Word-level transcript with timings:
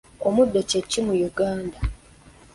Omuddo 0.27 0.59
kye 0.69 0.79
ki 0.89 0.99
mu 1.05 1.13
Uganda? 1.29 1.79